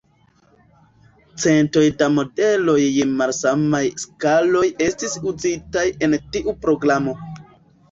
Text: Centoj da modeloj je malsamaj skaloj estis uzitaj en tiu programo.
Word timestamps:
Centoj 1.43 1.83
da 1.99 2.07
modeloj 2.13 2.77
je 2.85 3.05
malsamaj 3.21 3.83
skaloj 4.05 4.65
estis 4.89 5.17
uzitaj 5.35 5.87
en 6.09 6.19
tiu 6.27 6.59
programo. 6.67 7.19